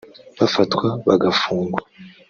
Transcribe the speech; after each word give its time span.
bafatwa 0.39 0.87
bagafungwa 1.07 1.79